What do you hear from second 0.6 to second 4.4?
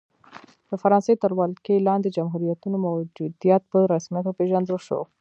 د فرانسې تر ولکې لاندې جمهوریتونو موجودیت په رسمیت